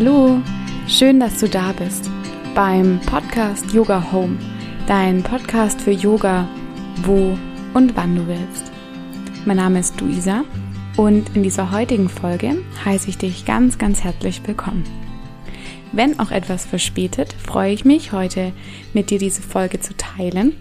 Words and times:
Hallo, 0.00 0.40
schön, 0.86 1.18
dass 1.18 1.40
du 1.40 1.48
da 1.48 1.72
bist 1.72 2.08
beim 2.54 3.00
Podcast 3.00 3.72
Yoga 3.72 4.12
Home, 4.12 4.38
dein 4.86 5.24
Podcast 5.24 5.80
für 5.80 5.90
Yoga, 5.90 6.46
wo 7.02 7.36
und 7.74 7.96
wann 7.96 8.14
du 8.14 8.24
willst. 8.28 8.70
Mein 9.44 9.56
Name 9.56 9.80
ist 9.80 10.00
Luisa 10.00 10.44
und 10.96 11.34
in 11.34 11.42
dieser 11.42 11.72
heutigen 11.72 12.08
Folge 12.08 12.58
heiße 12.84 13.08
ich 13.08 13.18
dich 13.18 13.44
ganz, 13.44 13.76
ganz 13.76 14.04
herzlich 14.04 14.40
willkommen. 14.46 14.84
Wenn 15.90 16.20
auch 16.20 16.30
etwas 16.30 16.64
verspätet, 16.64 17.32
freue 17.32 17.72
ich 17.72 17.84
mich, 17.84 18.12
heute 18.12 18.52
mit 18.94 19.10
dir 19.10 19.18
diese 19.18 19.42
Folge 19.42 19.80
zu 19.80 19.96
teilen. 19.96 20.54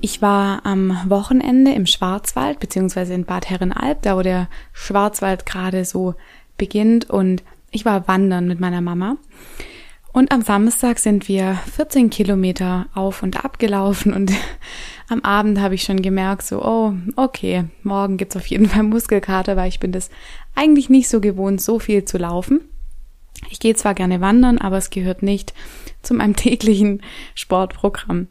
Ich 0.00 0.22
war 0.22 0.64
am 0.64 0.96
Wochenende 1.08 1.72
im 1.72 1.86
Schwarzwald, 1.86 2.60
beziehungsweise 2.60 3.14
in 3.14 3.24
Bad 3.24 3.50
Herrenalb, 3.50 4.02
da 4.02 4.16
wo 4.16 4.22
der 4.22 4.48
Schwarzwald 4.72 5.44
gerade 5.44 5.84
so 5.84 6.14
beginnt 6.56 7.10
und 7.10 7.42
ich 7.70 7.84
war 7.84 8.08
wandern 8.08 8.48
mit 8.48 8.60
meiner 8.60 8.80
Mama. 8.80 9.16
Und 10.12 10.32
am 10.32 10.40
Samstag 10.40 10.98
sind 10.98 11.28
wir 11.28 11.58
14 11.76 12.08
Kilometer 12.08 12.86
auf 12.94 13.22
und 13.22 13.44
ab 13.44 13.58
gelaufen 13.58 14.14
und 14.14 14.32
am 15.08 15.20
Abend 15.20 15.60
habe 15.60 15.74
ich 15.74 15.82
schon 15.82 16.00
gemerkt, 16.00 16.42
so, 16.42 16.64
oh, 16.64 16.94
okay, 17.16 17.64
morgen 17.82 18.16
gibt's 18.16 18.34
auf 18.34 18.46
jeden 18.46 18.66
Fall 18.66 18.84
Muskelkater, 18.84 19.56
weil 19.56 19.68
ich 19.68 19.78
bin 19.78 19.92
das 19.92 20.08
eigentlich 20.54 20.88
nicht 20.88 21.08
so 21.08 21.20
gewohnt, 21.20 21.60
so 21.60 21.78
viel 21.78 22.06
zu 22.06 22.16
laufen. 22.16 22.62
Ich 23.50 23.60
gehe 23.60 23.74
zwar 23.74 23.92
gerne 23.92 24.22
wandern, 24.22 24.56
aber 24.56 24.78
es 24.78 24.88
gehört 24.88 25.22
nicht 25.22 25.52
zu 26.00 26.14
meinem 26.14 26.34
täglichen 26.36 27.02
Sportprogramm. 27.34 28.28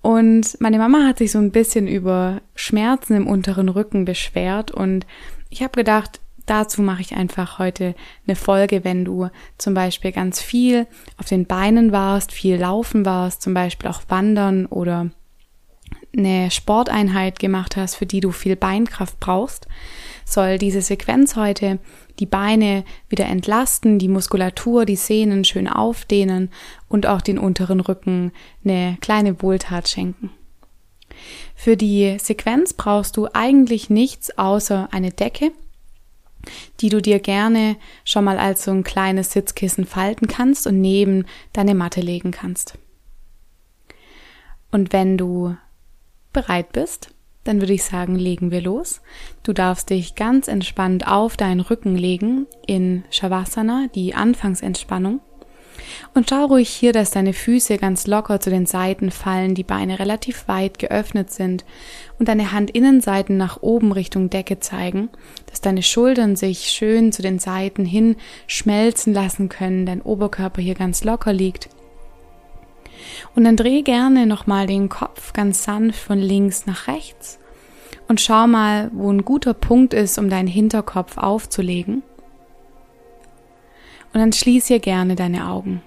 Und 0.00 0.58
meine 0.60 0.78
Mama 0.78 1.06
hat 1.06 1.18
sich 1.18 1.32
so 1.32 1.38
ein 1.38 1.50
bisschen 1.50 1.86
über 1.86 2.40
Schmerzen 2.54 3.14
im 3.14 3.26
unteren 3.26 3.68
Rücken 3.68 4.06
beschwert 4.06 4.70
und 4.70 5.06
ich 5.50 5.62
habe 5.62 5.72
gedacht, 5.72 6.20
dazu 6.46 6.82
mache 6.82 7.00
ich 7.00 7.16
einfach 7.16 7.58
heute 7.58 7.94
eine 8.26 8.36
Folge, 8.36 8.84
wenn 8.84 9.04
du 9.04 9.28
zum 9.58 9.74
Beispiel 9.74 10.12
ganz 10.12 10.40
viel 10.40 10.86
auf 11.16 11.26
den 11.26 11.46
Beinen 11.46 11.92
warst, 11.92 12.32
viel 12.32 12.56
laufen 12.56 13.04
warst, 13.04 13.42
zum 13.42 13.54
Beispiel 13.54 13.88
auch 13.88 14.02
wandern 14.08 14.66
oder 14.66 15.10
eine 16.16 16.50
Sporteinheit 16.50 17.38
gemacht 17.38 17.76
hast, 17.76 17.96
für 17.96 18.06
die 18.06 18.20
du 18.20 18.30
viel 18.30 18.56
Beinkraft 18.56 19.18
brauchst, 19.20 19.66
soll 20.24 20.58
diese 20.58 20.80
Sequenz 20.80 21.36
heute 21.36 21.78
die 22.20 22.26
Beine 22.26 22.84
wieder 23.08 23.26
entlasten, 23.26 23.98
die 23.98 24.08
Muskulatur, 24.08 24.84
die 24.84 24.96
Sehnen 24.96 25.44
schön 25.44 25.68
aufdehnen 25.68 26.50
und 26.88 27.06
auch 27.06 27.20
den 27.20 27.38
unteren 27.38 27.80
Rücken 27.80 28.32
eine 28.64 28.96
kleine 29.00 29.42
Wohltat 29.42 29.88
schenken. 29.88 30.30
Für 31.54 31.76
die 31.76 32.16
Sequenz 32.18 32.72
brauchst 32.72 33.16
du 33.16 33.28
eigentlich 33.32 33.90
nichts 33.90 34.36
außer 34.38 34.88
eine 34.92 35.10
Decke 35.10 35.52
die 36.80 36.88
du 36.88 37.00
dir 37.00 37.18
gerne 37.18 37.76
schon 38.04 38.24
mal 38.24 38.38
als 38.38 38.64
so 38.64 38.70
ein 38.70 38.84
kleines 38.84 39.32
Sitzkissen 39.32 39.86
falten 39.86 40.28
kannst 40.28 40.66
und 40.66 40.80
neben 40.80 41.26
deine 41.52 41.74
Matte 41.74 42.00
legen 42.00 42.30
kannst. 42.30 42.78
Und 44.70 44.92
wenn 44.92 45.16
du 45.16 45.56
bereit 46.32 46.72
bist, 46.72 47.10
dann 47.44 47.60
würde 47.60 47.74
ich 47.74 47.84
sagen, 47.84 48.16
legen 48.16 48.50
wir 48.50 48.62
los. 48.62 49.02
Du 49.42 49.52
darfst 49.52 49.90
dich 49.90 50.14
ganz 50.14 50.48
entspannt 50.48 51.06
auf 51.06 51.36
deinen 51.36 51.60
Rücken 51.60 51.94
legen 51.94 52.46
in 52.66 53.04
Shavasana, 53.10 53.88
die 53.94 54.14
Anfangsentspannung. 54.14 55.20
Und 56.14 56.30
schau 56.30 56.46
ruhig 56.46 56.68
hier, 56.68 56.92
dass 56.92 57.10
deine 57.10 57.32
Füße 57.32 57.78
ganz 57.78 58.06
locker 58.06 58.40
zu 58.40 58.50
den 58.50 58.66
Seiten 58.66 59.10
fallen, 59.10 59.54
die 59.54 59.64
Beine 59.64 59.98
relativ 59.98 60.48
weit 60.48 60.78
geöffnet 60.78 61.30
sind 61.30 61.64
und 62.18 62.28
deine 62.28 62.52
Handinnenseiten 62.52 63.36
nach 63.36 63.62
oben 63.62 63.92
Richtung 63.92 64.30
Decke 64.30 64.60
zeigen, 64.60 65.08
dass 65.46 65.60
deine 65.60 65.82
Schultern 65.82 66.36
sich 66.36 66.70
schön 66.70 67.12
zu 67.12 67.22
den 67.22 67.38
Seiten 67.38 67.84
hin 67.84 68.16
schmelzen 68.46 69.12
lassen 69.12 69.48
können, 69.48 69.86
dein 69.86 70.02
Oberkörper 70.02 70.62
hier 70.62 70.74
ganz 70.74 71.04
locker 71.04 71.32
liegt. 71.32 71.68
Und 73.34 73.44
dann 73.44 73.56
dreh 73.56 73.82
gerne 73.82 74.26
nochmal 74.26 74.66
den 74.66 74.88
Kopf 74.88 75.32
ganz 75.32 75.64
sanft 75.64 75.98
von 75.98 76.18
links 76.18 76.66
nach 76.66 76.88
rechts 76.88 77.38
und 78.08 78.20
schau 78.20 78.46
mal, 78.46 78.90
wo 78.92 79.10
ein 79.10 79.24
guter 79.24 79.54
Punkt 79.54 79.94
ist, 79.94 80.18
um 80.18 80.28
deinen 80.28 80.48
Hinterkopf 80.48 81.16
aufzulegen. 81.16 82.02
Und 84.14 84.20
dann 84.20 84.32
schließ 84.32 84.68
hier 84.68 84.78
gerne 84.78 85.16
deine 85.16 85.48
Augen. 85.48 85.82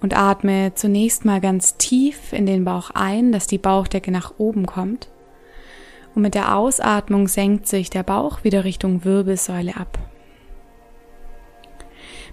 Und 0.00 0.16
atme 0.16 0.72
zunächst 0.74 1.24
mal 1.24 1.40
ganz 1.40 1.76
tief 1.76 2.32
in 2.32 2.44
den 2.44 2.64
Bauch 2.64 2.90
ein, 2.90 3.30
dass 3.30 3.46
die 3.46 3.58
Bauchdecke 3.58 4.10
nach 4.10 4.34
oben 4.36 4.66
kommt. 4.66 5.08
Und 6.16 6.22
mit 6.22 6.34
der 6.34 6.56
Ausatmung 6.56 7.28
senkt 7.28 7.68
sich 7.68 7.88
der 7.88 8.02
Bauch 8.02 8.42
wieder 8.42 8.64
Richtung 8.64 9.04
Wirbelsäule 9.04 9.76
ab. 9.76 9.96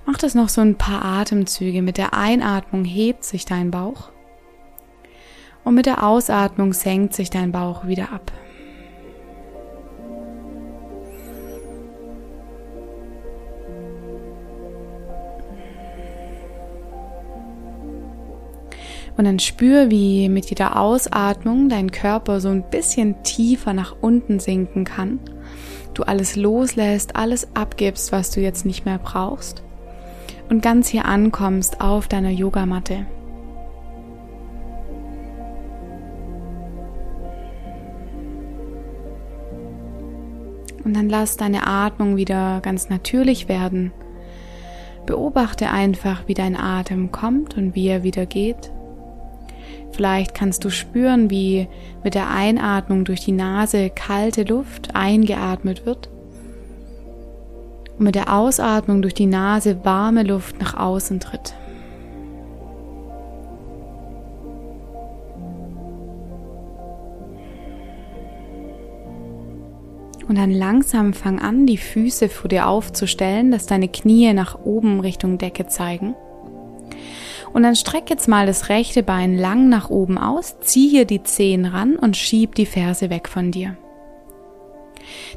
Mach 0.07 0.17
das 0.17 0.33
noch 0.33 0.49
so 0.49 0.61
ein 0.61 0.77
paar 0.77 1.05
Atemzüge. 1.05 1.83
Mit 1.83 1.97
der 1.97 2.15
Einatmung 2.15 2.85
hebt 2.85 3.23
sich 3.23 3.45
dein 3.45 3.69
Bauch. 3.69 4.09
Und 5.63 5.75
mit 5.75 5.85
der 5.85 6.03
Ausatmung 6.03 6.73
senkt 6.73 7.13
sich 7.13 7.29
dein 7.29 7.51
Bauch 7.51 7.85
wieder 7.85 8.11
ab. 8.11 8.31
Und 19.17 19.25
dann 19.25 19.39
spür, 19.39 19.89
wie 19.89 20.27
mit 20.27 20.49
jeder 20.49 20.79
Ausatmung 20.79 21.69
dein 21.69 21.91
Körper 21.91 22.41
so 22.41 22.49
ein 22.49 22.69
bisschen 22.69 23.23
tiefer 23.23 23.73
nach 23.73 23.95
unten 24.01 24.39
sinken 24.39 24.83
kann. 24.83 25.19
Du 25.93 26.03
alles 26.03 26.35
loslässt, 26.35 27.15
alles 27.15 27.47
abgibst, 27.55 28.11
was 28.11 28.31
du 28.31 28.41
jetzt 28.41 28.65
nicht 28.65 28.85
mehr 28.85 28.99
brauchst. 28.99 29.63
Und 30.49 30.61
ganz 30.61 30.89
hier 30.89 31.05
ankommst 31.05 31.79
auf 31.79 32.07
deiner 32.09 32.29
Yogamatte. 32.29 33.05
Und 40.83 40.95
dann 40.95 41.09
lass 41.09 41.35
deine 41.35 41.65
Atmung 41.65 42.15
wieder 42.15 42.59
ganz 42.61 42.89
natürlich 42.89 43.49
werden. 43.49 43.91
Beobachte 45.07 45.71
einfach, 45.71 46.27
wie 46.27 46.35
dein 46.35 46.55
Atem 46.55 47.11
kommt 47.11 47.57
und 47.57 47.73
wie 47.73 47.87
er 47.87 48.03
wieder 48.03 48.25
geht. 48.25 48.71
Vielleicht 49.95 50.35
kannst 50.35 50.65
du 50.65 50.69
spüren, 50.69 51.29
wie 51.29 51.69
mit 52.03 52.15
der 52.15 52.29
Einatmung 52.29 53.05
durch 53.05 53.21
die 53.21 53.31
Nase 53.31 53.89
kalte 53.89 54.43
Luft 54.43 54.93
eingeatmet 54.93 55.85
wird 55.85 56.09
und 57.97 58.03
mit 58.03 58.15
der 58.15 58.33
Ausatmung 58.33 59.01
durch 59.01 59.13
die 59.13 59.25
Nase 59.25 59.85
warme 59.85 60.23
Luft 60.23 60.59
nach 60.59 60.75
außen 60.75 61.21
tritt. 61.21 61.53
Und 70.27 70.37
dann 70.37 70.51
langsam 70.51 71.13
fang 71.13 71.39
an, 71.39 71.67
die 71.67 71.77
Füße 71.77 72.27
vor 72.27 72.49
dir 72.49 72.67
aufzustellen, 72.67 73.51
dass 73.51 73.65
deine 73.65 73.87
Knie 73.87 74.33
nach 74.33 74.59
oben 74.65 74.99
Richtung 74.99 75.37
Decke 75.37 75.67
zeigen. 75.67 76.15
Und 77.55 77.63
dann 77.63 77.77
streck 77.77 78.09
jetzt 78.09 78.27
mal 78.27 78.45
das 78.45 78.67
rechte 78.67 79.01
Bein 79.01 79.37
lang 79.37 79.69
nach 79.69 79.89
oben 79.89 80.17
aus, 80.17 80.59
zieh 80.59 80.89
hier 80.89 81.05
die 81.05 81.23
Zehen 81.23 81.63
ran 81.63 81.95
und 81.95 82.17
schieb 82.17 82.53
die 82.53 82.65
Ferse 82.65 83.09
weg 83.09 83.29
von 83.29 83.51
dir. 83.51 83.77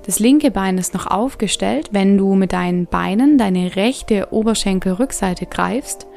Das 0.04 0.18
linke 0.18 0.50
Bein 0.50 0.78
ist 0.78 0.94
noch 0.94 1.06
aufgestellt, 1.06 1.90
wenn 1.92 2.18
du 2.18 2.34
mit 2.34 2.52
deinen 2.52 2.86
Beinen 2.86 3.38
deine 3.38 3.76
rechte 3.76 4.32
Oberschenkelrückseite 4.32 5.46
greifst 5.46 6.08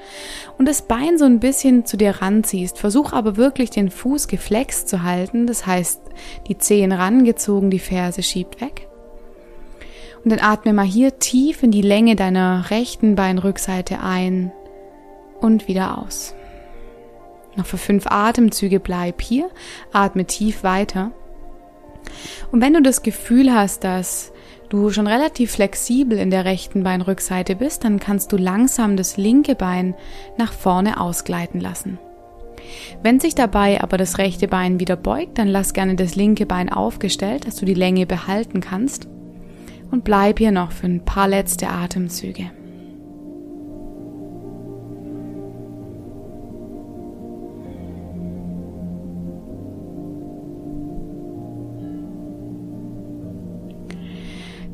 und 0.57 0.67
das 0.67 0.81
Bein 0.81 1.19
so 1.19 1.25
ein 1.25 1.39
bisschen 1.39 1.85
zu 1.85 1.97
dir 1.97 2.19
ranziehst. 2.19 2.79
Versuch 2.79 3.13
aber 3.13 3.37
wirklich 3.37 3.69
den 3.69 3.91
Fuß 3.91 4.27
geflext 4.27 4.89
zu 4.89 5.03
halten, 5.03 5.45
das 5.45 5.67
heißt 5.67 6.01
die 6.47 6.57
Zehen 6.57 6.93
rangezogen, 6.93 7.69
die 7.69 7.77
Ferse 7.77 8.23
schiebt 8.23 8.59
weg. 8.59 8.87
Und 10.23 10.31
dann 10.31 10.39
atme 10.39 10.73
mal 10.73 10.83
hier 10.83 11.19
tief 11.19 11.61
in 11.61 11.69
die 11.69 11.83
Länge 11.83 12.15
deiner 12.15 12.71
rechten 12.71 13.13
Beinrückseite 13.13 13.99
ein 13.99 14.51
und 15.41 15.67
wieder 15.67 15.97
aus. 15.97 16.35
Noch 17.55 17.65
für 17.65 17.77
fünf 17.77 18.07
Atemzüge 18.07 18.79
bleib 18.79 19.21
hier, 19.21 19.49
atme 19.91 20.25
tief 20.25 20.63
weiter. 20.63 21.11
Und 22.51 22.61
wenn 22.61 22.73
du 22.73 22.81
das 22.81 23.03
Gefühl 23.03 23.53
hast, 23.53 23.83
dass 23.83 24.31
du 24.69 24.89
schon 24.89 25.07
relativ 25.07 25.51
flexibel 25.51 26.17
in 26.17 26.31
der 26.31 26.45
rechten 26.45 26.83
Beinrückseite 26.83 27.55
bist, 27.55 27.83
dann 27.83 27.99
kannst 27.99 28.31
du 28.31 28.37
langsam 28.37 28.95
das 28.95 29.17
linke 29.17 29.55
Bein 29.55 29.95
nach 30.37 30.53
vorne 30.53 30.99
ausgleiten 30.99 31.59
lassen. 31.59 31.99
Wenn 33.03 33.19
sich 33.19 33.35
dabei 33.35 33.81
aber 33.81 33.97
das 33.97 34.17
rechte 34.17 34.47
Bein 34.47 34.79
wieder 34.79 34.95
beugt, 34.95 35.37
dann 35.37 35.47
lass 35.47 35.73
gerne 35.73 35.95
das 35.95 36.15
linke 36.15 36.45
Bein 36.45 36.69
aufgestellt, 36.69 37.47
dass 37.47 37.55
du 37.55 37.65
die 37.65 37.73
Länge 37.73 38.05
behalten 38.05 38.61
kannst. 38.61 39.07
Und 39.89 40.05
bleib 40.05 40.39
hier 40.39 40.51
noch 40.51 40.71
für 40.71 40.87
ein 40.87 41.03
paar 41.03 41.27
letzte 41.27 41.67
Atemzüge. 41.67 42.51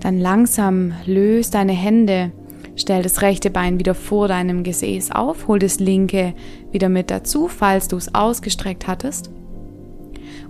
Dann 0.08 0.22
langsam 0.22 0.94
löst 1.06 1.54
deine 1.54 1.74
Hände, 1.74 2.32
stell 2.78 3.04
das 3.04 3.22
rechte 3.22 3.50
Bein 3.50 3.78
wieder 3.78 3.94
vor 3.94 4.30
deinem 4.30 4.64
Gesäß 4.64 5.12
auf, 5.12 5.50
hol 5.50 5.60
das 5.60 5.82
linke 5.82 6.34
wieder 6.72 6.88
mit 6.88 7.12
dazu, 7.12 7.50
falls 7.50 7.90
du 7.90 7.98
es 7.98 8.16
ausgestreckt 8.16 8.88
hattest. 8.88 9.30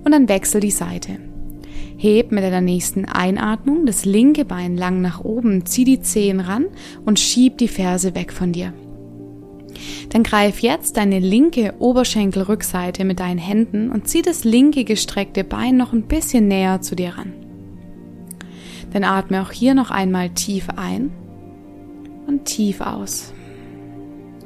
Und 0.04 0.12
dann 0.12 0.30
wechsel 0.30 0.62
die 0.62 0.70
Seite. 0.70 1.18
Heb 1.98 2.32
mit 2.32 2.44
deiner 2.44 2.62
nächsten 2.62 3.06
Einatmung 3.06 3.88
das 3.88 4.06
linke 4.06 4.46
Bein 4.46 4.78
lang 4.78 5.02
nach 5.02 5.24
oben, 5.24 5.66
zieh 5.66 5.86
die 5.86 6.02
Zehen 6.02 6.40
ran 6.40 6.68
und 7.04 7.20
schieb 7.20 7.58
die 7.58 7.68
Ferse 7.68 8.14
weg 8.14 8.32
von 8.32 8.52
dir. 8.52 8.74
Dann 10.10 10.22
greif 10.22 10.60
jetzt 10.60 10.98
deine 10.98 11.18
linke 11.18 11.74
Oberschenkelrückseite 11.80 13.06
mit 13.06 13.20
deinen 13.20 13.40
Händen 13.40 13.90
und 13.90 14.08
zieh 14.08 14.22
das 14.22 14.44
linke 14.44 14.84
gestreckte 14.84 15.44
Bein 15.44 15.78
noch 15.78 15.94
ein 15.94 16.04
bisschen 16.04 16.48
näher 16.48 16.82
zu 16.82 16.96
dir 16.96 17.18
ran. 17.18 17.47
Dann 18.98 19.04
atme 19.04 19.44
auch 19.44 19.52
hier 19.52 19.76
noch 19.76 19.92
einmal 19.92 20.32
tief 20.32 20.70
ein 20.76 21.12
und 22.26 22.46
tief 22.46 22.82
aus. 22.82 23.32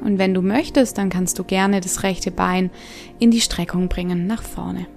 Und 0.04 0.18
wenn 0.18 0.34
du 0.34 0.42
möchtest, 0.42 0.98
dann 0.98 1.08
kannst 1.08 1.38
du 1.38 1.44
gerne 1.44 1.80
das 1.80 2.02
rechte 2.02 2.30
Bein 2.30 2.70
in 3.18 3.30
die 3.30 3.40
Streckung 3.40 3.88
bringen, 3.88 4.26
nach 4.26 4.42
vorne. 4.42 4.88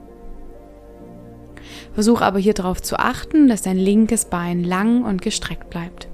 Versuch 1.94 2.20
aber 2.20 2.38
hier 2.38 2.54
darauf 2.54 2.82
zu 2.82 3.00
achten, 3.00 3.48
dass 3.48 3.62
dein 3.62 3.78
linkes 3.78 4.26
Bein 4.26 4.66
lang 4.66 5.06
und 5.06 5.22
gestreckt 5.22 5.70
bleibt. 5.70 6.10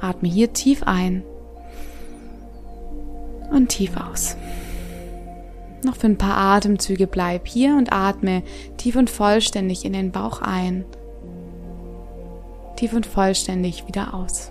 Atme 0.00 0.28
hier 0.28 0.52
tief 0.52 0.82
ein 0.82 1.22
und 3.52 3.68
tief 3.68 3.92
aus. 3.96 4.34
Noch 5.84 5.94
für 5.94 6.08
ein 6.08 6.18
paar 6.18 6.36
Atemzüge 6.56 7.06
bleib 7.06 7.46
hier 7.46 7.76
und 7.76 7.92
atme 7.92 8.42
tief 8.78 8.96
und 8.96 9.10
vollständig 9.10 9.84
in 9.84 9.92
den 9.92 10.10
Bauch 10.10 10.42
ein. 10.42 10.84
Tief 12.80 12.94
und 12.94 13.04
vollständig 13.04 13.86
wieder 13.86 14.14
aus. 14.14 14.50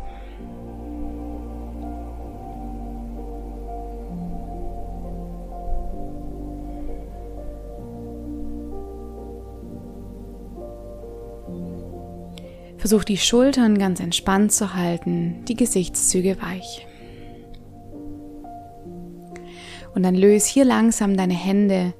Versuch 12.77 13.03
die 13.03 13.17
Schultern 13.17 13.79
ganz 13.79 13.99
entspannt 13.99 14.51
zu 14.51 14.75
halten, 14.75 15.43
die 15.47 15.55
Gesichtszüge 15.55 16.39
weich. 16.39 16.85
Und 19.95 20.03
dann 20.03 20.13
löse 20.13 20.47
hier 20.47 20.65
langsam 20.65 21.17
deine 21.17 21.33
Hände. 21.33 21.95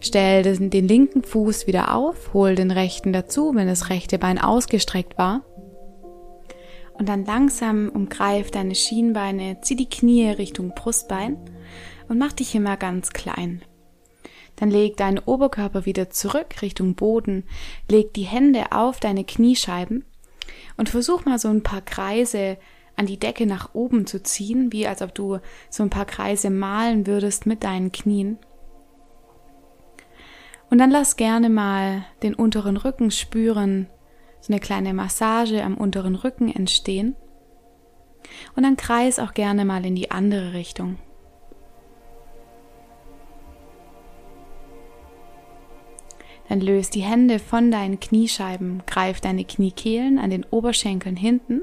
Stell 0.00 0.42
den 0.42 0.88
linken 0.88 1.22
Fuß 1.22 1.68
wieder 1.68 1.94
auf, 1.94 2.34
hol 2.34 2.56
den 2.56 2.72
rechten 2.72 3.12
dazu, 3.12 3.54
wenn 3.54 3.68
das 3.68 3.90
rechte 3.90 4.18
Bein 4.18 4.40
ausgestreckt 4.40 5.16
war. 5.18 5.44
Und 6.98 7.08
dann 7.08 7.24
langsam 7.24 7.88
umgreif 7.88 8.50
deine 8.50 8.74
Schienbeine, 8.74 9.60
zieh 9.60 9.76
die 9.76 9.88
Knie 9.88 10.30
Richtung 10.30 10.74
Brustbein 10.74 11.36
und 12.08 12.18
mach 12.18 12.32
dich 12.32 12.54
immer 12.54 12.76
ganz 12.76 13.10
klein. 13.10 13.62
Dann 14.56 14.70
leg 14.70 14.96
deinen 14.96 15.20
Oberkörper 15.20 15.86
wieder 15.86 16.10
zurück 16.10 16.60
Richtung 16.62 16.96
Boden, 16.96 17.44
leg 17.88 18.12
die 18.14 18.24
Hände 18.24 18.72
auf 18.72 18.98
deine 18.98 19.24
Kniescheiben 19.24 20.04
und 20.76 20.88
versuch 20.88 21.24
mal 21.24 21.38
so 21.38 21.48
ein 21.48 21.62
paar 21.62 21.82
Kreise 21.82 22.58
an 22.96 23.06
die 23.06 23.20
Decke 23.20 23.46
nach 23.46 23.74
oben 23.74 24.06
zu 24.06 24.20
ziehen, 24.20 24.72
wie 24.72 24.88
als 24.88 25.02
ob 25.02 25.14
du 25.14 25.38
so 25.70 25.84
ein 25.84 25.90
paar 25.90 26.06
Kreise 26.06 26.50
malen 26.50 27.06
würdest 27.06 27.46
mit 27.46 27.62
deinen 27.62 27.92
Knien. 27.92 28.38
Und 30.68 30.78
dann 30.78 30.90
lass 30.90 31.16
gerne 31.16 31.48
mal 31.48 32.04
den 32.24 32.34
unteren 32.34 32.76
Rücken 32.76 33.12
spüren, 33.12 33.88
so 34.40 34.52
eine 34.52 34.60
kleine 34.60 34.94
Massage 34.94 35.62
am 35.62 35.76
unteren 35.76 36.14
Rücken 36.14 36.50
entstehen. 36.54 37.16
Und 38.56 38.62
dann 38.62 38.76
kreis 38.76 39.18
auch 39.18 39.34
gerne 39.34 39.64
mal 39.64 39.84
in 39.84 39.94
die 39.94 40.10
andere 40.10 40.52
Richtung. 40.52 40.98
Dann 46.48 46.60
löst 46.60 46.94
die 46.94 47.02
Hände 47.02 47.38
von 47.38 47.70
deinen 47.70 48.00
Kniescheiben, 48.00 48.82
greif 48.86 49.20
deine 49.20 49.44
Kniekehlen 49.44 50.18
an 50.18 50.30
den 50.30 50.44
Oberschenkeln 50.44 51.16
hinten 51.16 51.60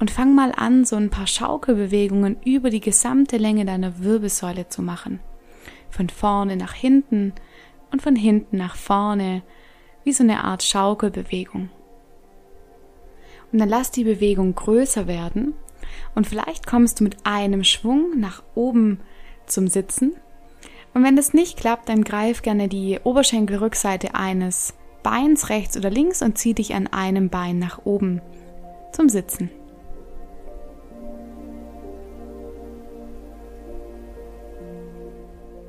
und 0.00 0.10
fang 0.10 0.34
mal 0.34 0.52
an, 0.56 0.84
so 0.84 0.96
ein 0.96 1.10
paar 1.10 1.28
Schaukelbewegungen 1.28 2.36
über 2.44 2.70
die 2.70 2.80
gesamte 2.80 3.36
Länge 3.36 3.64
deiner 3.64 4.00
Wirbelsäule 4.00 4.68
zu 4.68 4.82
machen. 4.82 5.20
Von 5.88 6.08
vorne 6.08 6.56
nach 6.56 6.74
hinten 6.74 7.32
und 7.92 8.02
von 8.02 8.16
hinten 8.16 8.56
nach 8.56 8.74
vorne, 8.74 9.42
wie 10.02 10.12
so 10.12 10.24
eine 10.24 10.42
Art 10.42 10.64
Schaukelbewegung. 10.64 11.70
Und 13.52 13.58
dann 13.60 13.68
lass 13.68 13.90
die 13.90 14.04
Bewegung 14.04 14.54
größer 14.54 15.06
werden 15.06 15.54
und 16.14 16.26
vielleicht 16.26 16.66
kommst 16.66 17.00
du 17.00 17.04
mit 17.04 17.16
einem 17.24 17.64
Schwung 17.64 18.18
nach 18.20 18.42
oben 18.54 19.00
zum 19.46 19.68
Sitzen 19.68 20.14
und 20.94 21.04
wenn 21.04 21.16
das 21.16 21.32
nicht 21.32 21.58
klappt, 21.58 21.88
dann 21.88 22.02
greif 22.02 22.42
gerne 22.42 22.66
die 22.68 22.98
Oberschenkelrückseite 23.02 24.14
eines 24.14 24.74
Beins 25.02 25.48
rechts 25.48 25.76
oder 25.76 25.90
links 25.90 26.22
und 26.22 26.38
zieh 26.38 26.54
dich 26.54 26.74
an 26.74 26.86
einem 26.88 27.30
Bein 27.30 27.58
nach 27.58 27.84
oben 27.84 28.20
zum 28.92 29.08
Sitzen. 29.08 29.50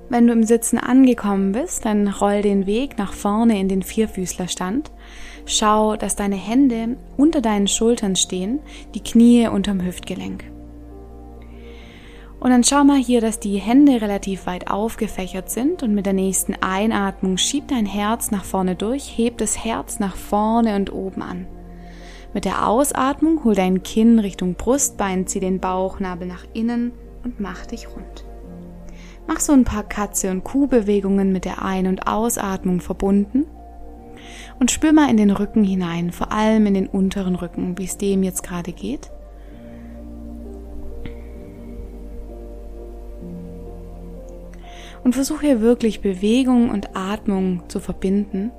Wenn 0.09 0.25
du 0.25 0.33
im 0.33 0.43
Sitzen 0.43 0.79
angekommen 0.79 1.51
bist, 1.51 1.85
dann 1.85 2.07
roll 2.07 2.41
den 2.41 2.65
Weg 2.65 2.97
nach 2.97 3.13
vorne 3.13 3.59
in 3.59 3.69
den 3.69 3.83
Vierfüßlerstand. 3.83 4.91
Schau, 5.45 5.95
dass 5.95 6.15
deine 6.15 6.35
Hände 6.35 6.97
unter 7.15 7.41
deinen 7.41 7.67
Schultern 7.67 8.15
stehen, 8.15 8.59
die 8.95 9.03
Knie 9.03 9.47
unterm 9.47 9.85
Hüftgelenk. 9.85 10.45
Und 12.39 12.49
dann 12.51 12.63
schau 12.63 12.83
mal 12.83 12.97
hier, 12.97 13.21
dass 13.21 13.39
die 13.39 13.57
Hände 13.57 14.01
relativ 14.01 14.47
weit 14.47 14.71
aufgefächert 14.71 15.51
sind 15.51 15.83
und 15.83 15.93
mit 15.93 16.05
der 16.05 16.13
nächsten 16.13 16.55
Einatmung 16.55 17.37
schieb 17.37 17.67
dein 17.67 17.85
Herz 17.85 18.31
nach 18.31 18.45
vorne 18.45 18.75
durch, 18.75 19.15
heb 19.15 19.37
das 19.37 19.63
Herz 19.63 19.99
nach 19.99 20.15
vorne 20.15 20.75
und 20.75 20.91
oben 20.91 21.21
an. 21.21 21.47
Mit 22.33 22.45
der 22.45 22.67
Ausatmung 22.67 23.43
hol 23.43 23.55
dein 23.55 23.83
Kinn 23.83 24.19
Richtung 24.19 24.55
Brustbein, 24.55 25.27
zieh 25.27 25.39
den 25.39 25.59
Bauchnabel 25.59 26.27
nach 26.27 26.45
innen 26.53 26.93
und 27.23 27.39
mach 27.39 27.65
dich 27.65 27.87
rund. 27.89 28.28
Mach 29.27 29.39
so 29.39 29.53
ein 29.53 29.63
paar 29.63 29.83
Katze- 29.83 30.31
und 30.31 30.43
Kuhbewegungen 30.43 31.31
mit 31.31 31.45
der 31.45 31.63
Ein- 31.63 31.87
und 31.87 32.07
Ausatmung 32.07 32.81
verbunden 32.81 33.45
und 34.59 34.71
spür 34.71 34.91
mal 34.91 35.09
in 35.09 35.17
den 35.17 35.31
Rücken 35.31 35.63
hinein, 35.63 36.11
vor 36.11 36.31
allem 36.31 36.65
in 36.65 36.73
den 36.73 36.87
unteren 36.87 37.35
Rücken, 37.35 37.77
wie 37.77 37.85
es 37.85 37.97
dem 37.97 38.23
jetzt 38.23 38.43
gerade 38.43 38.73
geht. 38.73 39.11
und 45.03 45.13
versuche 45.13 45.61
wirklich 45.61 46.01
Bewegung 46.01 46.69
und 46.69 46.95
Atmung 46.95 47.63
zu 47.67 47.79
verbinden. 47.79 48.51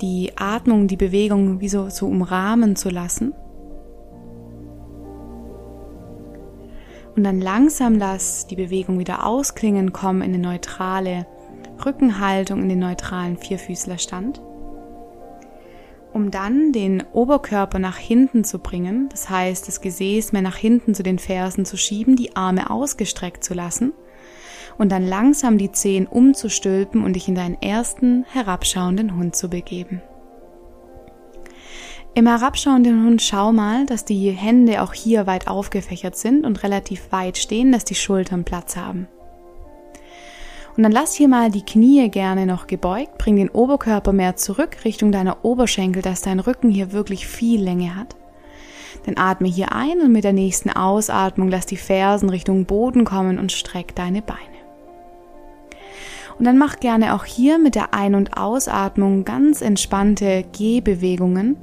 Die 0.00 0.32
Atmung, 0.36 0.88
die 0.88 0.96
Bewegung 0.96 1.60
wie 1.60 1.68
so 1.68 1.88
zu 1.88 2.08
umrahmen 2.08 2.76
zu 2.76 2.90
lassen. 2.90 3.32
Und 7.14 7.24
dann 7.24 7.40
langsam 7.40 7.96
lass 7.98 8.46
die 8.46 8.56
Bewegung 8.56 8.98
wieder 8.98 9.26
ausklingen, 9.26 9.92
komm 9.92 10.22
in 10.22 10.34
eine 10.34 10.38
neutrale 10.38 11.26
Rückenhaltung, 11.84 12.62
in 12.62 12.68
den 12.68 12.78
neutralen 12.78 13.36
Vierfüßlerstand. 13.36 14.40
Um 16.12 16.30
dann 16.30 16.72
den 16.72 17.02
Oberkörper 17.12 17.78
nach 17.78 17.96
hinten 17.96 18.44
zu 18.44 18.58
bringen, 18.58 19.08
das 19.10 19.30
heißt 19.30 19.66
das 19.66 19.80
Gesäß 19.80 20.32
mehr 20.32 20.42
nach 20.42 20.56
hinten 20.56 20.94
zu 20.94 21.02
den 21.02 21.18
Fersen 21.18 21.64
zu 21.64 21.76
schieben, 21.76 22.16
die 22.16 22.36
Arme 22.36 22.70
ausgestreckt 22.70 23.42
zu 23.42 23.54
lassen 23.54 23.92
und 24.78 24.92
dann 24.92 25.06
langsam 25.06 25.58
die 25.58 25.72
Zehen 25.72 26.06
umzustülpen 26.06 27.04
und 27.04 27.14
dich 27.14 27.28
in 27.28 27.34
deinen 27.34 27.60
ersten 27.60 28.24
herabschauenden 28.24 29.16
Hund 29.16 29.36
zu 29.36 29.48
begeben. 29.48 30.02
Im 32.14 32.26
herabschauenden 32.26 33.06
Hund 33.06 33.22
schau 33.22 33.52
mal, 33.52 33.86
dass 33.86 34.04
die 34.04 34.30
Hände 34.32 34.82
auch 34.82 34.92
hier 34.92 35.26
weit 35.26 35.48
aufgefächert 35.48 36.14
sind 36.14 36.44
und 36.44 36.62
relativ 36.62 37.10
weit 37.10 37.38
stehen, 37.38 37.72
dass 37.72 37.84
die 37.84 37.94
Schultern 37.94 38.44
Platz 38.44 38.76
haben. 38.76 39.08
Und 40.76 40.82
dann 40.82 40.92
lass 40.92 41.14
hier 41.14 41.28
mal 41.28 41.50
die 41.50 41.64
Knie 41.64 42.10
gerne 42.10 42.44
noch 42.44 42.66
gebeugt, 42.66 43.16
bring 43.16 43.36
den 43.36 43.48
Oberkörper 43.48 44.12
mehr 44.12 44.36
zurück 44.36 44.84
Richtung 44.84 45.10
deiner 45.10 45.42
Oberschenkel, 45.42 46.02
dass 46.02 46.20
dein 46.20 46.40
Rücken 46.40 46.70
hier 46.70 46.92
wirklich 46.92 47.26
viel 47.26 47.62
Länge 47.62 47.96
hat. 47.96 48.14
Dann 49.06 49.16
atme 49.16 49.48
hier 49.48 49.72
ein 49.72 50.00
und 50.00 50.12
mit 50.12 50.24
der 50.24 50.34
nächsten 50.34 50.70
Ausatmung 50.70 51.48
lass 51.48 51.64
die 51.64 51.76
Fersen 51.76 52.28
Richtung 52.28 52.66
Boden 52.66 53.04
kommen 53.04 53.38
und 53.38 53.52
streck 53.52 53.94
deine 53.94 54.20
Beine. 54.20 54.40
Und 56.38 56.44
dann 56.44 56.58
mach 56.58 56.78
gerne 56.80 57.14
auch 57.14 57.24
hier 57.24 57.58
mit 57.58 57.74
der 57.74 57.94
Ein- 57.94 58.14
und 58.14 58.36
Ausatmung 58.36 59.24
ganz 59.24 59.62
entspannte 59.62 60.44
Gehbewegungen. 60.52 61.56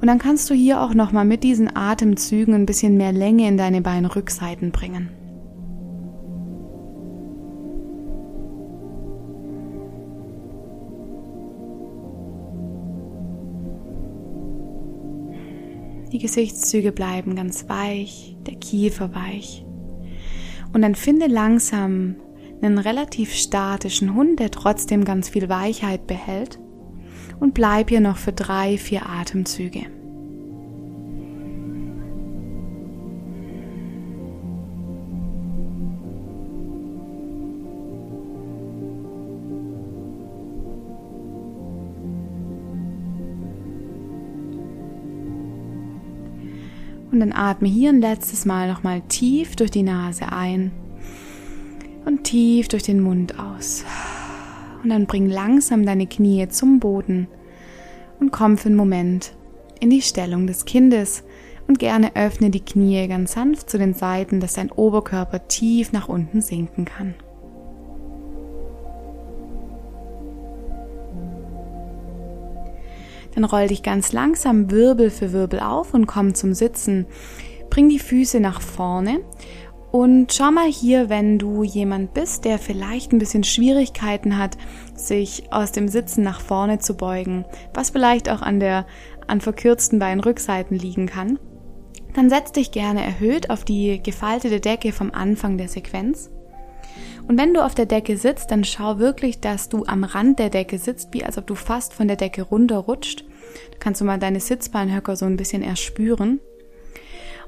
Und 0.00 0.06
dann 0.06 0.18
kannst 0.18 0.48
du 0.48 0.54
hier 0.54 0.80
auch 0.80 0.94
nochmal 0.94 1.26
mit 1.26 1.44
diesen 1.44 1.74
Atemzügen 1.76 2.54
ein 2.54 2.64
bisschen 2.64 2.96
mehr 2.96 3.12
Länge 3.12 3.46
in 3.46 3.58
deine 3.58 3.82
Beinrückseiten 3.82 4.70
bringen. 4.70 5.10
Die 16.12 16.18
Gesichtszüge 16.18 16.92
bleiben 16.92 17.36
ganz 17.36 17.68
weich, 17.68 18.36
der 18.46 18.56
Kiefer 18.56 19.14
weich. 19.14 19.64
Und 20.72 20.82
dann 20.82 20.94
finde 20.94 21.26
langsam 21.26 22.16
einen 22.62 22.78
relativ 22.78 23.32
statischen 23.34 24.14
Hund, 24.14 24.40
der 24.40 24.50
trotzdem 24.50 25.04
ganz 25.04 25.28
viel 25.28 25.48
Weichheit 25.48 26.06
behält. 26.06 26.58
Und 27.40 27.54
bleib 27.54 27.88
hier 27.88 28.00
noch 28.00 28.18
für 28.18 28.32
drei, 28.32 28.76
vier 28.76 29.08
Atemzüge. 29.08 29.86
Und 47.10 47.18
dann 47.20 47.32
atme 47.32 47.68
hier 47.68 47.90
ein 47.90 48.00
letztes 48.00 48.44
Mal 48.44 48.68
nochmal 48.68 49.02
tief 49.08 49.56
durch 49.56 49.70
die 49.70 49.82
Nase 49.82 50.32
ein 50.32 50.70
und 52.04 52.24
tief 52.24 52.68
durch 52.68 52.84
den 52.84 53.00
Mund 53.00 53.38
aus. 53.38 53.84
Und 54.82 54.90
dann 54.90 55.06
bring 55.06 55.28
langsam 55.28 55.84
deine 55.84 56.06
Knie 56.06 56.48
zum 56.48 56.80
Boden 56.80 57.28
und 58.18 58.32
komm 58.32 58.56
für 58.56 58.68
einen 58.68 58.76
Moment 58.76 59.32
in 59.80 59.90
die 59.90 60.02
Stellung 60.02 60.46
des 60.46 60.64
Kindes 60.64 61.24
und 61.66 61.78
gerne 61.78 62.16
öffne 62.16 62.50
die 62.50 62.64
Knie 62.64 63.06
ganz 63.08 63.32
sanft 63.32 63.70
zu 63.70 63.78
den 63.78 63.94
Seiten, 63.94 64.40
dass 64.40 64.54
dein 64.54 64.72
Oberkörper 64.72 65.48
tief 65.48 65.92
nach 65.92 66.08
unten 66.08 66.40
sinken 66.40 66.84
kann. 66.84 67.14
Dann 73.34 73.44
roll 73.44 73.68
dich 73.68 73.82
ganz 73.82 74.12
langsam 74.12 74.70
Wirbel 74.70 75.10
für 75.10 75.32
Wirbel 75.32 75.60
auf 75.60 75.94
und 75.94 76.06
komm 76.06 76.34
zum 76.34 76.52
Sitzen. 76.52 77.06
Bring 77.70 77.88
die 77.88 78.00
Füße 78.00 78.40
nach 78.40 78.60
vorne 78.60 79.20
und 79.92 80.32
schau 80.32 80.50
mal 80.50 80.70
hier, 80.70 81.08
wenn 81.08 81.38
du 81.38 81.62
jemand 81.62 82.14
bist, 82.14 82.44
der 82.44 82.58
vielleicht 82.58 83.12
ein 83.12 83.18
bisschen 83.18 83.44
Schwierigkeiten 83.44 84.38
hat, 84.38 84.56
sich 84.94 85.52
aus 85.52 85.72
dem 85.72 85.88
Sitzen 85.88 86.22
nach 86.22 86.40
vorne 86.40 86.78
zu 86.78 86.94
beugen, 86.94 87.44
was 87.74 87.90
vielleicht 87.90 88.28
auch 88.28 88.42
an 88.42 88.60
der 88.60 88.86
an 89.26 89.40
verkürzten 89.40 89.98
Beinrückseiten 89.98 90.76
liegen 90.76 91.06
kann, 91.06 91.38
dann 92.14 92.28
setz 92.28 92.52
dich 92.52 92.72
gerne 92.72 93.04
erhöht 93.04 93.50
auf 93.50 93.64
die 93.64 94.02
gefaltete 94.02 94.60
Decke 94.60 94.92
vom 94.92 95.12
Anfang 95.12 95.56
der 95.56 95.68
Sequenz 95.68 96.30
und 97.30 97.38
wenn 97.38 97.54
du 97.54 97.64
auf 97.64 97.76
der 97.76 97.86
Decke 97.86 98.16
sitzt, 98.16 98.50
dann 98.50 98.64
schau 98.64 98.98
wirklich, 98.98 99.38
dass 99.38 99.68
du 99.68 99.84
am 99.86 100.02
Rand 100.02 100.40
der 100.40 100.50
Decke 100.50 100.78
sitzt, 100.78 101.10
wie 101.12 101.24
als 101.24 101.38
ob 101.38 101.46
du 101.46 101.54
fast 101.54 101.94
von 101.94 102.08
der 102.08 102.16
Decke 102.16 102.42
runterrutscht. 102.42 103.24
Da 103.70 103.76
kannst 103.78 104.00
du 104.00 104.04
mal 104.04 104.18
deine 104.18 104.40
Sitzbeinhöcker 104.40 105.14
so 105.14 105.26
ein 105.26 105.36
bisschen 105.36 105.62
erspüren. 105.62 106.40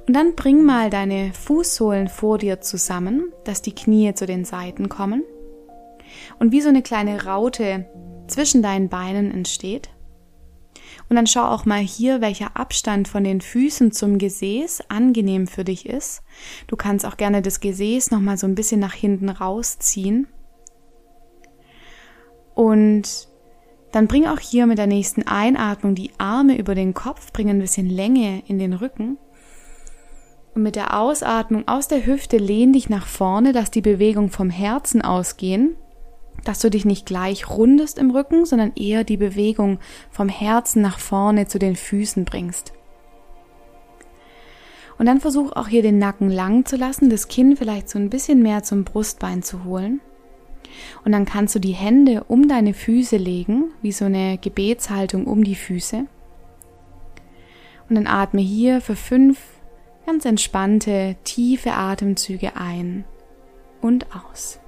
Und 0.07 0.15
dann 0.15 0.35
bring 0.35 0.65
mal 0.65 0.91
deine 0.91 1.33
Fußsohlen 1.33 2.09
vor 2.09 2.39
dir 2.39 2.61
zusammen, 2.61 3.33
dass 3.45 3.63
die 3.63 3.75
Knie 3.75 4.15
zu 4.15 4.27
den 4.27 4.45
Seiten 4.45 4.89
kommen. 4.89 5.23
Und 6.39 6.53
wie 6.53 6.61
so 6.61 6.69
eine 6.69 6.83
kleine 6.83 7.25
Raute 7.25 7.87
zwischen 8.27 8.63
deinen 8.63 8.89
Beinen 8.89 9.31
entsteht. 9.31 9.91
Und 11.09 11.17
dann 11.17 11.27
schau 11.27 11.45
auch 11.45 11.65
mal 11.65 11.81
hier, 11.81 12.21
welcher 12.21 12.57
Abstand 12.57 13.07
von 13.09 13.25
den 13.25 13.41
Füßen 13.41 13.93
zum 13.93 14.19
Gesäß 14.19 14.85
angenehm 14.89 15.47
für 15.47 15.65
dich 15.65 15.87
ist. 15.87 16.23
Du 16.67 16.77
kannst 16.77 17.07
auch 17.07 17.17
gerne 17.17 17.43
das 17.43 17.61
Gesäß 17.61 18.11
nochmal 18.11 18.39
so 18.39 18.47
ein 18.47 18.55
bisschen 18.55 18.81
nach 18.81 18.95
hinten 18.95 19.29
rausziehen. 19.29 20.27
Und 22.55 23.29
dann 23.93 24.09
bring 24.09 24.27
auch 24.27 24.39
hier 24.39 24.67
mit 24.67 24.79
der 24.79 24.87
nächsten 24.87 25.27
Einatmung 25.27 25.95
die 25.95 26.11
Arme 26.19 26.57
über 26.59 26.75
den 26.75 26.95
Kopf, 26.95 27.33
bring 27.33 27.51
ein 27.51 27.59
bisschen 27.59 27.89
Länge 27.89 28.43
in 28.47 28.59
den 28.59 28.73
Rücken. 28.73 29.19
Und 30.55 30.63
mit 30.63 30.77
der 30.77 30.99
Ausatmung 30.99 31.67
aus 31.67 31.89
der 31.89 32.05
Hüfte 32.05 32.37
lehn 32.37 32.73
dich 32.73 32.91
nach 32.91 33.07
vorne, 33.07 33.53
dass 33.53 33.71
die 33.71 33.81
Bewegung 33.81 34.31
vom 34.31 34.51
Herzen 34.51 35.03
ausgehen 35.03 35.77
dass 36.45 36.61
du 36.61 36.71
dich 36.71 36.85
nicht 36.85 37.07
gleich 37.07 37.49
rundest 37.49 37.99
im 37.99 38.11
Rücken, 38.11 38.45
sondern 38.45 38.73
eher 38.75 39.05
die 39.05 39.17
Bewegung 39.17 39.79
vom 40.11 40.29
Herzen 40.29 40.83
nach 40.83 40.99
vorne 40.99 41.47
zu 41.47 41.59
den 41.59 41.77
Füßen 41.77 42.25
bringst. 42.25 42.73
Und 44.99 45.07
dann 45.07 45.21
versuch 45.21 45.53
auch 45.53 45.69
hier 45.69 45.83
den 45.83 45.99
Nacken 45.99 46.31
lang 46.31 46.65
zu 46.65 46.77
lassen, 46.77 47.11
das 47.11 47.29
Kinn 47.29 47.57
vielleicht 47.57 47.89
so 47.89 47.99
ein 47.99 48.11
bisschen 48.11 48.43
mehr 48.43 48.63
zum 48.63 48.85
Brustbein 48.85 49.43
zu 49.43 49.65
holen. 49.65 50.01
Und 51.05 51.13
dann 51.13 51.25
kannst 51.25 51.55
du 51.55 51.59
die 51.59 51.73
Hände 51.73 52.25
um 52.25 52.49
deine 52.49 52.75
Füße 52.75 53.17
legen, 53.17 53.73
wie 53.83 53.93
so 53.93 54.05
eine 54.05 54.39
Gebetshaltung 54.39 55.27
um 55.27 55.45
die 55.45 55.55
Füße. 55.55 56.07
Und 57.89 57.97
dann 57.97 58.07
atme 58.07 58.41
hier 58.41 58.81
für 58.81 58.97
fünf 58.97 59.39
ganz 60.07 60.25
entspannte, 60.25 61.17
tiefe 61.25 61.73
Atemzüge 61.73 62.57
ein 62.57 63.05
und 63.81 64.07
aus. 64.15 64.59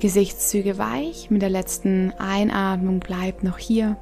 Gesichtszüge 0.00 0.78
weich, 0.78 1.28
mit 1.28 1.42
der 1.42 1.50
letzten 1.50 2.12
Einatmung 2.18 3.00
bleib 3.00 3.42
noch 3.42 3.58
hier. 3.58 3.96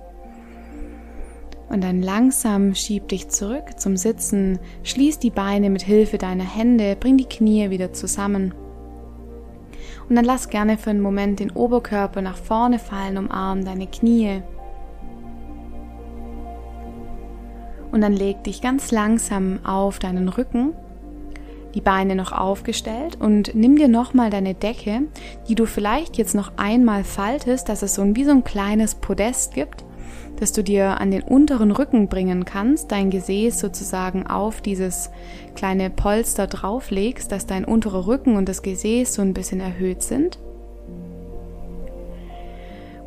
Und 1.76 1.84
dann 1.84 2.00
langsam 2.00 2.74
schieb 2.74 3.08
dich 3.08 3.28
zurück 3.28 3.78
zum 3.78 3.98
Sitzen, 3.98 4.58
schließ 4.82 5.18
die 5.18 5.28
Beine 5.28 5.68
mit 5.68 5.82
Hilfe 5.82 6.16
deiner 6.16 6.42
Hände, 6.42 6.96
bring 6.98 7.18
die 7.18 7.26
Knie 7.26 7.68
wieder 7.68 7.92
zusammen. 7.92 8.54
Und 10.08 10.16
dann 10.16 10.24
lass 10.24 10.48
gerne 10.48 10.78
für 10.78 10.88
einen 10.88 11.02
Moment 11.02 11.38
den 11.38 11.50
Oberkörper 11.50 12.22
nach 12.22 12.38
vorne 12.38 12.78
fallen, 12.78 13.18
umarm 13.18 13.66
deine 13.66 13.86
Knie. 13.88 14.40
Und 17.92 18.00
dann 18.00 18.14
leg 18.14 18.42
dich 18.44 18.62
ganz 18.62 18.90
langsam 18.90 19.58
auf 19.62 19.98
deinen 19.98 20.30
Rücken. 20.30 20.72
Die 21.74 21.82
Beine 21.82 22.14
noch 22.14 22.32
aufgestellt. 22.32 23.20
Und 23.20 23.54
nimm 23.54 23.76
dir 23.76 23.88
nochmal 23.88 24.30
deine 24.30 24.54
Decke, 24.54 25.02
die 25.46 25.54
du 25.54 25.66
vielleicht 25.66 26.16
jetzt 26.16 26.34
noch 26.34 26.52
einmal 26.56 27.04
faltest, 27.04 27.68
dass 27.68 27.82
es 27.82 27.96
so 27.96 28.00
ein, 28.00 28.16
wie 28.16 28.24
so 28.24 28.30
ein 28.30 28.44
kleines 28.44 28.94
Podest 28.94 29.52
gibt, 29.52 29.84
dass 30.40 30.52
du 30.52 30.62
dir 30.62 31.00
an 31.00 31.10
den 31.10 31.22
unteren 31.22 31.70
Rücken 31.70 32.08
bringen 32.08 32.44
kannst, 32.44 32.92
dein 32.92 33.10
Gesäß 33.10 33.58
sozusagen 33.58 34.26
auf 34.26 34.60
dieses 34.60 35.10
kleine 35.54 35.90
Polster 35.90 36.46
drauflegst, 36.46 37.30
dass 37.30 37.46
dein 37.46 37.64
unterer 37.64 38.06
Rücken 38.06 38.36
und 38.36 38.48
das 38.48 38.62
Gesäß 38.62 39.14
so 39.14 39.22
ein 39.22 39.34
bisschen 39.34 39.60
erhöht 39.60 40.02
sind. 40.02 40.38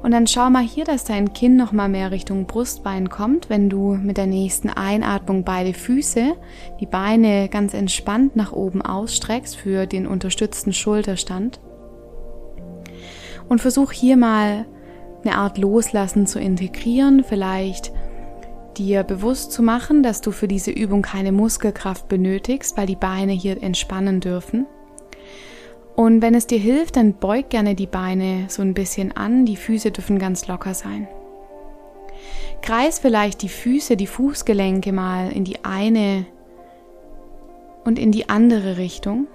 Und 0.02 0.12
dann 0.12 0.28
schau 0.28 0.50
mal 0.50 0.64
hier, 0.64 0.86
dass 0.86 1.04
dein 1.04 1.34
Kinn 1.34 1.58
noch 1.58 1.74
mal 1.74 1.90
mehr 1.90 2.12
Richtung 2.12 2.46
Brustbein 2.46 3.10
kommt, 3.10 3.50
wenn 3.50 3.70
du 3.70 3.96
mit 3.96 4.18
der 4.18 4.28
nächsten 4.28 4.70
Einatmung 4.70 5.44
beide 5.44 5.74
Füße, 5.74 6.36
die 6.80 6.86
Beine 6.86 7.50
ganz 7.50 7.74
entspannt 7.74 8.36
nach 8.36 8.54
oben 8.54 8.82
ausstreckst 8.82 9.58
für 9.58 9.88
den 9.88 10.08
unterstützten 10.08 10.72
Schulterstand. 10.72 11.60
Und 13.50 13.60
versuch 13.60 13.92
hier 13.92 14.16
mal 14.16 14.66
eine 15.24 15.36
Art 15.36 15.58
Loslassen 15.58 16.28
zu 16.28 16.40
integrieren, 16.40 17.24
vielleicht 17.24 17.92
dir 18.78 19.04
bewusst 19.04 19.52
zu 19.52 19.62
machen, 19.62 20.04
dass 20.04 20.22
du 20.22 20.32
für 20.32 20.48
diese 20.48 20.72
Übung 20.72 21.02
keine 21.02 21.32
Muskelkraft 21.32 22.08
benötigst, 22.08 22.78
weil 22.78 22.88
die 22.88 22.96
Beine 22.96 23.34
hier 23.34 23.62
entspannen 23.62 24.22
dürfen. 24.22 24.66
Und 25.96 26.22
wenn 26.22 26.34
es 26.34 26.48
dir 26.48 26.60
hilft, 26.60 26.96
dann 26.96 27.16
beug 27.16 27.50
gerne 27.50 27.76
die 27.76 27.88
Beine 27.88 28.46
so 28.48 28.62
ein 28.62 28.74
bisschen 28.74 29.12
an. 29.18 29.46
Die 29.46 29.58
Füße 29.58 29.92
dürfen 29.92 30.18
ganz 30.18 30.48
locker 30.48 30.74
sein. 30.74 31.10
Kreis 32.62 33.00
vielleicht 33.00 33.42
die 33.42 33.50
Füße, 33.50 33.98
die 33.98 34.08
Fußgelenke 34.08 34.94
mal 34.94 35.32
in 35.32 35.44
die 35.44 35.66
eine 35.66 36.26
und 37.84 38.00
in 38.00 38.12
die 38.12 38.30
andere 38.30 38.78
Richtung. 38.78 39.28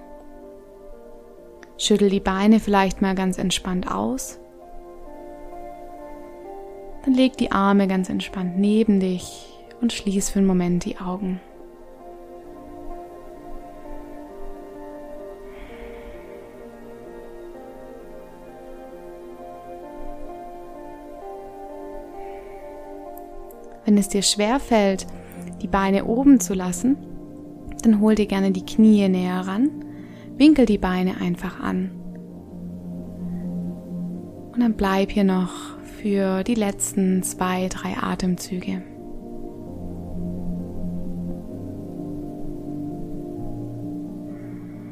Schüttel 1.77 2.09
die 2.09 2.21
Beine 2.21 2.61
vielleicht 2.61 3.03
mal 3.03 3.15
ganz 3.15 3.37
entspannt 3.37 3.91
aus. 3.91 4.39
Dann 7.05 7.15
leg 7.15 7.37
die 7.37 7.53
Arme 7.53 7.87
ganz 7.87 8.09
entspannt 8.09 8.59
neben 8.59 8.99
dich 8.99 9.47
und 9.81 9.93
schließ 9.93 10.31
für 10.31 10.39
einen 10.39 10.49
Moment 10.49 10.87
die 10.87 10.97
Augen. 10.97 11.39
Wenn 23.85 23.99
es 23.99 24.09
dir 24.09 24.23
schwer 24.23 24.59
fällt, 24.59 25.07
die 25.61 25.69
Beine 25.69 26.07
oben 26.07 26.41
zu 26.41 26.55
lassen, 26.55 26.97
dann 27.83 28.01
hol 28.01 28.15
dir 28.15 28.27
gerne 28.27 28.51
die 28.51 28.65
Knie 28.65 29.07
näher 29.11 29.47
ran, 29.47 29.69
winkel 30.39 30.65
die 30.65 30.79
Beine 30.79 31.21
einfach 31.21 31.61
an. 31.61 31.91
Und 34.55 34.61
dann 34.61 34.73
bleib 34.73 35.11
hier 35.11 35.25
noch 35.25 35.74
für 36.05 36.45
die 36.45 36.55
letzten 36.55 37.23
zwei, 37.23 37.67
drei 37.71 37.97
Atemzüge. 37.97 38.83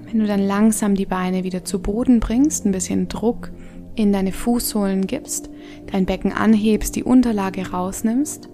Wenn 0.07 0.21
du 0.21 0.27
dann 0.27 0.41
langsam 0.41 0.95
die 0.95 1.05
Beine 1.05 1.45
wieder 1.45 1.67
zu 1.67 1.83
Boden 1.83 2.19
bringst, 2.19 2.65
ein 2.65 2.73
bisschen 2.73 3.09
Druck 3.09 3.53
in 3.95 4.11
deine 4.11 4.33
Fußsohlen 4.33 5.07
gibst, 5.07 5.51
dein 5.93 6.07
Becken 6.07 6.33
anhebst, 6.33 6.97
die 6.97 7.05
Unterlage 7.05 7.73
rausnimmst 7.73 8.49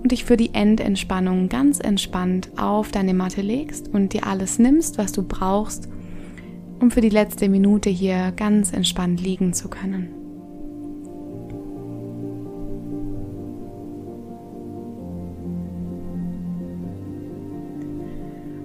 und 0.00 0.12
dich 0.12 0.24
für 0.24 0.36
die 0.36 0.54
Endentspannung 0.54 1.48
ganz 1.48 1.80
entspannt 1.80 2.50
auf 2.56 2.92
deine 2.92 3.12
Matte 3.12 3.40
legst 3.42 3.88
und 3.88 4.12
dir 4.12 4.24
alles 4.28 4.60
nimmst, 4.60 4.98
was 4.98 5.10
du 5.10 5.24
brauchst, 5.24 5.88
um 6.78 6.92
für 6.92 7.00
die 7.00 7.08
letzte 7.08 7.48
Minute 7.48 7.90
hier 7.90 8.32
ganz 8.36 8.72
entspannt 8.72 9.20
liegen 9.20 9.52
zu 9.52 9.68
können. 9.68 10.21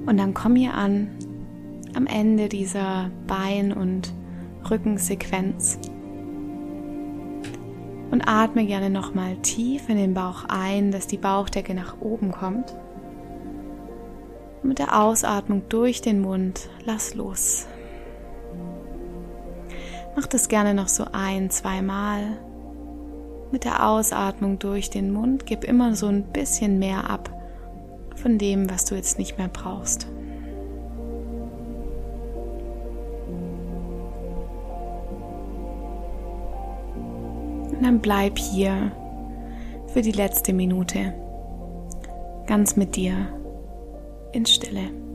Und 0.08 0.18
dann 0.18 0.34
komm 0.34 0.56
hier 0.56 0.74
an 0.74 1.10
am 1.96 2.08
Ende 2.08 2.48
dieser 2.48 3.12
Bein- 3.28 3.74
und 3.74 4.14
Rückensequenz. 4.70 5.80
Und 8.10 8.26
atme 8.26 8.66
gerne 8.66 8.90
nochmal 8.90 9.36
tief 9.42 9.90
in 9.90 9.98
den 9.98 10.14
Bauch 10.14 10.46
ein, 10.48 10.92
dass 10.92 11.08
die 11.08 11.18
Bauchdecke 11.18 11.74
nach 11.74 12.00
oben 12.00 12.32
kommt. 12.32 12.74
Und 14.64 14.70
mit 14.70 14.80
der 14.80 14.98
Ausatmung 14.98 15.64
durch 15.68 16.02
den 16.02 16.22
Mund 16.22 16.70
lass 16.86 17.14
los. 17.14 17.68
Mach 20.16 20.26
das 20.26 20.48
gerne 20.48 20.74
noch 20.74 20.88
so 20.88 21.06
ein, 21.12 21.50
zweimal. 21.50 22.38
Mit 23.52 23.66
der 23.66 23.86
Ausatmung 23.86 24.58
durch 24.58 24.90
den 24.90 25.12
Mund 25.12 25.46
gib 25.46 25.66
immer 25.66 25.96
so 25.96 26.08
ein 26.08 26.24
bisschen 26.24 26.80
mehr 26.80 27.10
ab 27.10 27.37
von 28.28 28.38
dem, 28.38 28.70
was 28.70 28.84
du 28.84 28.96
jetzt 28.96 29.18
nicht 29.18 29.38
mehr 29.38 29.48
brauchst. 29.48 30.06
Und 37.72 37.82
dann 37.82 38.02
bleib 38.02 38.38
hier 38.38 38.92
für 39.94 40.02
die 40.02 40.12
letzte 40.12 40.52
Minute 40.52 41.14
ganz 42.48 42.76
mit 42.76 42.98
dir 42.98 43.16
in 44.34 44.46
Stille. 44.46 45.07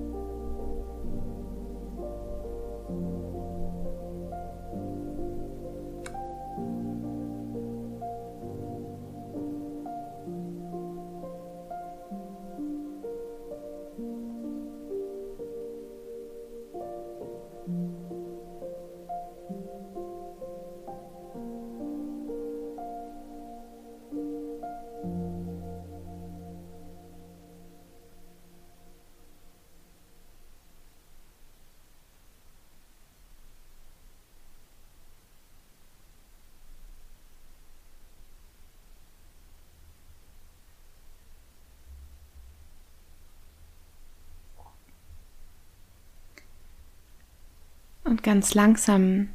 Und 48.12 48.22
ganz 48.22 48.53
langsam 48.53 49.31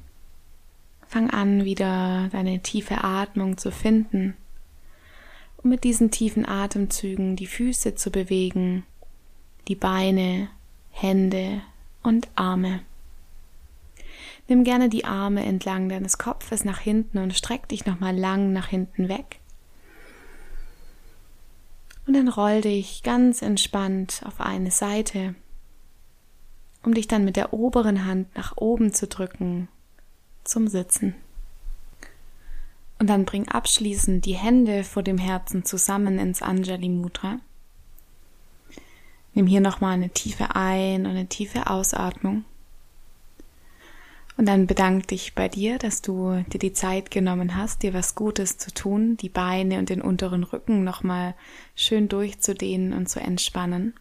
fang 1.07 1.31
an, 1.31 1.65
wieder 1.65 2.29
deine 2.31 2.59
tiefe 2.59 3.03
Atmung 3.03 3.57
zu 3.57 3.71
finden 3.71 4.37
und 5.57 5.71
mit 5.71 5.83
diesen 5.83 6.11
tiefen 6.11 6.47
Atemzügen 6.47 7.35
die 7.35 7.47
Füße 7.47 7.95
zu 7.95 8.11
bewegen, 8.11 8.85
die 9.67 9.73
Beine, 9.73 10.49
Hände 10.91 11.63
und 12.03 12.27
Arme. 12.35 12.81
Nimm 14.47 14.63
gerne 14.63 14.89
die 14.89 15.05
Arme 15.05 15.43
entlang 15.43 15.89
deines 15.89 16.19
Kopfes 16.19 16.63
nach 16.63 16.79
hinten 16.79 17.17
und 17.17 17.35
streck 17.35 17.67
dich 17.69 17.87
nochmal 17.87 18.15
lang 18.15 18.53
nach 18.53 18.67
hinten 18.67 19.09
weg. 19.09 19.39
Und 22.05 22.13
dann 22.13 22.27
roll 22.27 22.61
dich 22.61 23.01
ganz 23.01 23.41
entspannt 23.41 24.21
auf 24.23 24.39
eine 24.39 24.69
Seite 24.69 25.33
um 26.83 26.93
dich 26.93 27.07
dann 27.07 27.25
mit 27.25 27.35
der 27.35 27.53
oberen 27.53 28.05
Hand 28.05 28.35
nach 28.35 28.55
oben 28.57 28.93
zu 28.93 29.07
drücken 29.07 29.67
zum 30.43 30.67
Sitzen. 30.67 31.15
Und 32.99 33.09
dann 33.09 33.25
bring 33.25 33.47
abschließend 33.47 34.25
die 34.25 34.35
Hände 34.35 34.83
vor 34.83 35.03
dem 35.03 35.17
Herzen 35.17 35.65
zusammen 35.65 36.17
ins 36.17 36.41
Anjali 36.41 36.89
Mudra. 36.89 37.39
Nimm 39.33 39.45
hier 39.45 39.61
nochmal 39.61 39.93
eine 39.93 40.09
tiefe 40.09 40.55
Ein- 40.55 41.05
und 41.05 41.11
eine 41.11 41.27
tiefe 41.27 41.69
Ausatmung. 41.69 42.43
Und 44.35 44.47
dann 44.47 44.67
bedank 44.67 45.07
dich 45.07 45.33
bei 45.33 45.49
dir, 45.49 45.79
dass 45.79 46.01
du 46.01 46.43
dir 46.53 46.59
die 46.59 46.73
Zeit 46.73 47.09
genommen 47.09 47.55
hast, 47.55 47.81
dir 47.81 47.93
was 47.93 48.13
Gutes 48.13 48.57
zu 48.57 48.71
tun, 48.71 49.17
die 49.17 49.29
Beine 49.29 49.79
und 49.79 49.89
den 49.89 50.01
unteren 50.01 50.43
Rücken 50.43 50.83
nochmal 50.83 51.33
schön 51.75 52.07
durchzudehnen 52.07 52.93
und 52.93 53.09
zu 53.09 53.19
entspannen. 53.19 53.93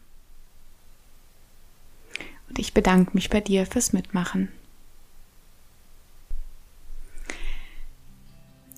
Und 2.49 2.59
ich 2.59 2.73
bedanke 2.73 3.11
mich 3.13 3.29
bei 3.29 3.41
dir 3.41 3.65
fürs 3.65 3.93
Mitmachen. 3.93 4.49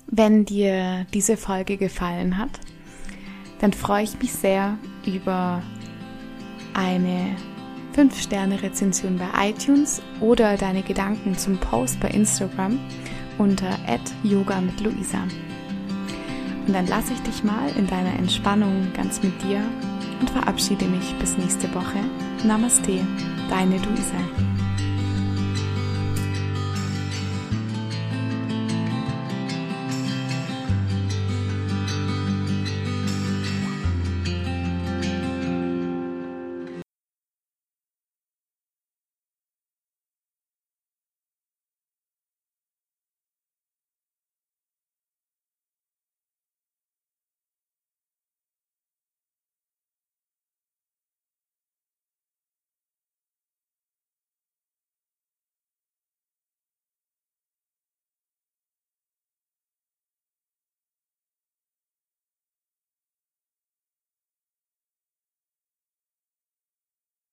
Wenn 0.06 0.44
dir 0.44 1.06
diese 1.14 1.36
Folge 1.36 1.76
gefallen 1.76 2.36
hat, 2.36 2.58
dann 3.60 3.72
freue 3.72 4.04
ich 4.04 4.18
mich 4.18 4.32
sehr 4.32 4.76
über 5.06 5.62
eine 6.74 7.36
5-Sterne-Rezension 7.94 9.18
bei 9.18 9.50
iTunes 9.50 10.02
oder 10.20 10.56
deine 10.56 10.82
Gedanken 10.82 11.36
zum 11.36 11.58
Post 11.58 12.00
bei 12.00 12.08
Instagram 12.08 12.78
unter 13.38 13.78
yoga 14.22 14.60
mit 14.60 14.80
Luisa. 14.80 15.22
Und 16.66 16.72
dann 16.72 16.86
lasse 16.86 17.12
ich 17.12 17.20
dich 17.20 17.42
mal 17.42 17.68
in 17.76 17.86
deiner 17.86 18.14
Entspannung 18.14 18.92
ganz 18.94 19.22
mit 19.22 19.42
dir 19.42 19.62
und 20.20 20.30
verabschiede 20.30 20.86
mich 20.86 21.14
bis 21.18 21.36
nächste 21.36 21.72
Woche. 21.74 21.98
Namaste, 22.44 23.00
deine 23.48 23.76
Luisa. 23.76 24.49